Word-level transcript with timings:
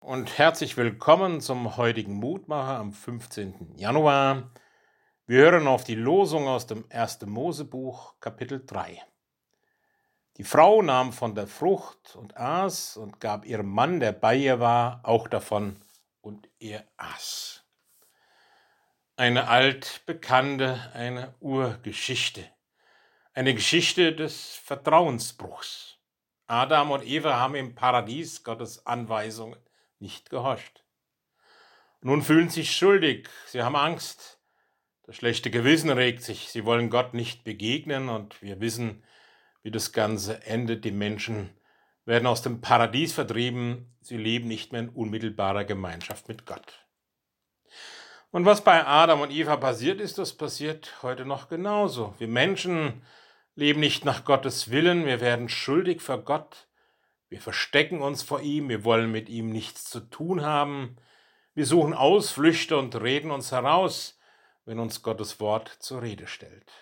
und 0.00 0.38
herzlich 0.38 0.76
willkommen 0.76 1.40
zum 1.40 1.76
heutigen 1.76 2.14
Mutmacher 2.14 2.78
am 2.78 2.92
15. 2.92 3.74
Januar. 3.76 4.50
Wir 5.26 5.42
hören 5.42 5.66
auf 5.66 5.84
die 5.84 5.96
Losung 5.96 6.46
aus 6.48 6.66
dem 6.66 6.84
1. 6.90 7.26
Mosebuch, 7.26 8.14
Kapitel 8.20 8.64
3. 8.64 9.02
Die 10.36 10.44
Frau 10.44 10.82
nahm 10.82 11.12
von 11.12 11.34
der 11.34 11.46
Frucht 11.46 12.14
und 12.16 12.36
aß 12.36 12.96
und 12.96 13.20
gab 13.20 13.44
ihrem 13.44 13.68
Mann, 13.68 14.00
der 14.00 14.12
bei 14.12 14.36
ihr 14.36 14.60
war, 14.60 15.00
auch 15.02 15.28
davon 15.28 15.80
und 16.20 16.48
er 16.58 16.84
aß. 16.96 17.64
Eine 19.16 19.48
altbekannte, 19.48 20.90
eine 20.94 21.34
Urgeschichte, 21.40 22.48
eine 23.34 23.52
Geschichte 23.52 24.14
des 24.14 24.54
Vertrauensbruchs. 24.54 25.98
Adam 26.46 26.92
und 26.92 27.04
Eva 27.04 27.36
haben 27.36 27.56
im 27.56 27.74
Paradies 27.74 28.42
Gottes 28.42 28.86
Anweisungen 28.86 29.58
nicht 30.00 30.30
gehorcht. 30.30 30.84
Nun 32.00 32.22
fühlen 32.22 32.48
sie 32.48 32.60
sich 32.60 32.76
schuldig, 32.76 33.28
sie 33.46 33.62
haben 33.62 33.76
Angst. 33.76 34.40
Das 35.02 35.16
schlechte 35.16 35.50
Gewissen 35.50 35.90
regt 35.90 36.22
sich, 36.22 36.50
sie 36.50 36.64
wollen 36.64 36.90
Gott 36.90 37.14
nicht 37.14 37.42
begegnen 37.42 38.08
und 38.08 38.40
wir 38.42 38.60
wissen, 38.60 39.02
wie 39.62 39.70
das 39.70 39.92
Ganze 39.92 40.44
endet. 40.46 40.84
Die 40.84 40.92
Menschen 40.92 41.50
werden 42.04 42.26
aus 42.26 42.42
dem 42.42 42.60
Paradies 42.60 43.12
vertrieben, 43.12 43.96
sie 44.00 44.16
leben 44.16 44.48
nicht 44.48 44.72
mehr 44.72 44.82
in 44.82 44.88
unmittelbarer 44.90 45.64
Gemeinschaft 45.64 46.28
mit 46.28 46.46
Gott. 46.46 46.86
Und 48.30 48.44
was 48.44 48.62
bei 48.62 48.86
Adam 48.86 49.22
und 49.22 49.32
Eva 49.32 49.56
passiert 49.56 50.00
ist, 50.00 50.18
das 50.18 50.36
passiert 50.36 51.02
heute 51.02 51.24
noch 51.24 51.48
genauso. 51.48 52.14
Wir 52.18 52.28
Menschen 52.28 53.02
leben 53.54 53.80
nicht 53.80 54.04
nach 54.04 54.24
Gottes 54.24 54.70
Willen, 54.70 55.06
wir 55.06 55.20
werden 55.20 55.48
schuldig 55.48 56.02
vor 56.02 56.22
Gott, 56.22 56.67
wir 57.28 57.40
verstecken 57.40 58.00
uns 58.00 58.22
vor 58.22 58.40
ihm, 58.40 58.68
wir 58.68 58.84
wollen 58.84 59.12
mit 59.12 59.28
ihm 59.28 59.50
nichts 59.50 59.84
zu 59.84 60.00
tun 60.00 60.42
haben. 60.42 60.96
Wir 61.54 61.66
suchen 61.66 61.92
Ausflüchte 61.92 62.76
und 62.76 62.94
reden 63.00 63.30
uns 63.30 63.52
heraus, 63.52 64.18
wenn 64.64 64.78
uns 64.78 65.02
Gottes 65.02 65.38
Wort 65.40 65.68
zur 65.80 66.02
Rede 66.02 66.26
stellt. 66.26 66.72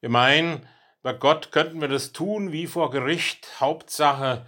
Wir 0.00 0.08
meinen, 0.08 0.68
bei 1.02 1.12
Gott 1.12 1.50
könnten 1.50 1.80
wir 1.80 1.88
das 1.88 2.12
tun 2.12 2.52
wie 2.52 2.66
vor 2.66 2.90
Gericht. 2.90 3.60
Hauptsache, 3.60 4.46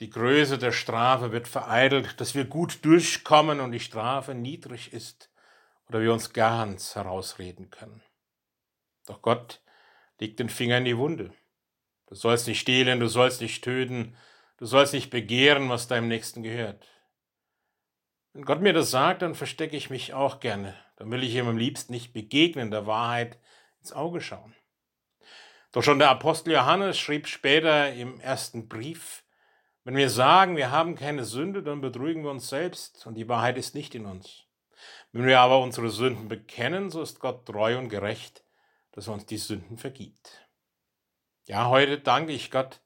die 0.00 0.10
Größe 0.10 0.58
der 0.58 0.72
Strafe 0.72 1.30
wird 1.30 1.46
vereitelt, 1.46 2.20
dass 2.20 2.34
wir 2.34 2.44
gut 2.44 2.84
durchkommen 2.84 3.60
und 3.60 3.72
die 3.72 3.80
Strafe 3.80 4.34
niedrig 4.34 4.92
ist 4.92 5.30
oder 5.88 6.00
wir 6.00 6.12
uns 6.12 6.32
ganz 6.32 6.96
herausreden 6.96 7.70
können. 7.70 8.02
Doch 9.06 9.22
Gott 9.22 9.62
legt 10.18 10.40
den 10.40 10.48
Finger 10.48 10.78
in 10.78 10.84
die 10.84 10.98
Wunde. 10.98 11.32
Du 12.06 12.14
sollst 12.14 12.46
nicht 12.46 12.60
stehlen, 12.60 13.00
du 13.00 13.08
sollst 13.08 13.40
nicht 13.40 13.62
töten, 13.64 14.16
du 14.58 14.66
sollst 14.66 14.94
nicht 14.94 15.10
begehren, 15.10 15.68
was 15.68 15.88
deinem 15.88 16.08
Nächsten 16.08 16.42
gehört. 16.42 16.86
Wenn 18.32 18.44
Gott 18.44 18.60
mir 18.60 18.72
das 18.72 18.90
sagt, 18.90 19.22
dann 19.22 19.34
verstecke 19.34 19.76
ich 19.76 19.90
mich 19.90 20.14
auch 20.14 20.40
gerne. 20.40 20.74
Dann 20.96 21.10
will 21.10 21.24
ich 21.24 21.34
ihm 21.34 21.48
am 21.48 21.58
liebsten 21.58 21.92
nicht 21.92 22.12
begegnen, 22.12 22.70
der 22.70 22.86
Wahrheit 22.86 23.38
ins 23.80 23.92
Auge 23.92 24.20
schauen. 24.20 24.54
Doch 25.72 25.82
schon 25.82 25.98
der 25.98 26.10
Apostel 26.10 26.52
Johannes 26.52 26.98
schrieb 26.98 27.26
später 27.26 27.92
im 27.92 28.20
ersten 28.20 28.68
Brief, 28.68 29.24
wenn 29.84 29.96
wir 29.96 30.10
sagen, 30.10 30.56
wir 30.56 30.70
haben 30.70 30.96
keine 30.96 31.24
Sünde, 31.24 31.62
dann 31.62 31.80
betrügen 31.80 32.24
wir 32.24 32.30
uns 32.30 32.48
selbst 32.48 33.06
und 33.06 33.14
die 33.14 33.28
Wahrheit 33.28 33.56
ist 33.56 33.74
nicht 33.74 33.94
in 33.94 34.04
uns. 34.04 34.44
Wenn 35.12 35.26
wir 35.26 35.38
aber 35.38 35.60
unsere 35.60 35.90
Sünden 35.90 36.28
bekennen, 36.28 36.90
so 36.90 37.00
ist 37.02 37.20
Gott 37.20 37.46
treu 37.46 37.78
und 37.78 37.88
gerecht, 37.88 38.42
dass 38.92 39.06
er 39.06 39.14
uns 39.14 39.26
die 39.26 39.38
Sünden 39.38 39.76
vergibt. 39.76 40.45
Ja, 41.48 41.68
heute 41.68 42.00
danke 42.00 42.32
ich 42.32 42.50
Gott, 42.50 42.80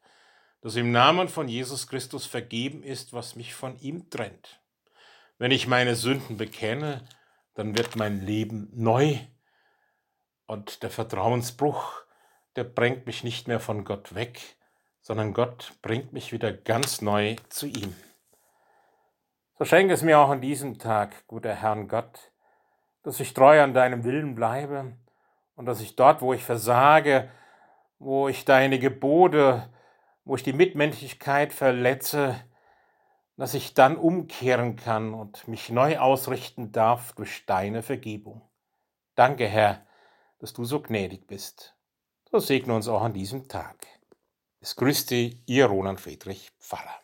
dass 0.60 0.76
im 0.76 0.92
Namen 0.92 1.28
von 1.28 1.48
Jesus 1.48 1.88
Christus 1.88 2.26
vergeben 2.26 2.82
ist, 2.82 3.14
was 3.14 3.34
mich 3.34 3.54
von 3.54 3.78
ihm 3.78 4.10
trennt. 4.10 4.60
Wenn 5.38 5.50
ich 5.50 5.66
meine 5.66 5.94
Sünden 5.94 6.36
bekenne, 6.36 7.02
dann 7.54 7.74
wird 7.74 7.96
mein 7.96 8.20
Leben 8.20 8.68
neu 8.74 9.18
und 10.46 10.82
der 10.82 10.90
Vertrauensbruch, 10.90 12.02
der 12.54 12.64
bringt 12.64 13.06
mich 13.06 13.24
nicht 13.24 13.48
mehr 13.48 13.60
von 13.60 13.86
Gott 13.86 14.14
weg, 14.14 14.38
sondern 15.00 15.32
Gott 15.32 15.72
bringt 15.80 16.12
mich 16.12 16.30
wieder 16.30 16.52
ganz 16.52 17.00
neu 17.00 17.36
zu 17.48 17.64
ihm. 17.64 17.96
So 19.58 19.64
schenke 19.64 19.94
es 19.94 20.02
mir 20.02 20.18
auch 20.18 20.28
an 20.28 20.42
diesem 20.42 20.78
Tag, 20.78 21.26
guter 21.28 21.54
Herrn 21.54 21.88
Gott, 21.88 22.30
dass 23.04 23.20
ich 23.20 23.32
treu 23.32 23.62
an 23.62 23.72
deinem 23.72 24.04
Willen 24.04 24.34
bleibe 24.34 24.92
und 25.56 25.64
dass 25.64 25.80
ich 25.80 25.96
dort, 25.96 26.20
wo 26.20 26.34
ich 26.34 26.44
versage, 26.44 27.30
wo 28.00 28.28
ich 28.28 28.44
deine 28.44 28.78
Gebote, 28.78 29.70
wo 30.24 30.34
ich 30.34 30.42
die 30.42 30.54
Mitmenschlichkeit 30.54 31.52
verletze, 31.52 32.34
dass 33.36 33.54
ich 33.54 33.74
dann 33.74 33.96
umkehren 33.96 34.76
kann 34.76 35.14
und 35.14 35.46
mich 35.46 35.70
neu 35.70 35.98
ausrichten 35.98 36.72
darf 36.72 37.12
durch 37.12 37.46
deine 37.46 37.82
Vergebung. 37.82 38.42
Danke, 39.14 39.46
Herr, 39.46 39.86
dass 40.38 40.52
du 40.52 40.64
so 40.64 40.80
gnädig 40.80 41.26
bist. 41.26 41.76
So 42.30 42.38
segne 42.38 42.74
uns 42.74 42.88
auch 42.88 43.02
an 43.02 43.12
diesem 43.12 43.48
Tag. 43.48 43.86
Es 44.60 44.76
grüßt 44.76 45.10
dich, 45.10 45.38
Ihr 45.46 45.66
Roland 45.66 46.00
Friedrich 46.00 46.52
Pfarrer. 46.58 47.00